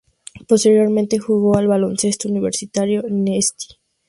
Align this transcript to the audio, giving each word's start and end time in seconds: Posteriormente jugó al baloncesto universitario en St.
Posteriormente 0.47 1.19
jugó 1.19 1.57
al 1.57 1.67
baloncesto 1.67 2.27
universitario 2.27 3.05
en 3.07 3.27
St. 3.27 3.75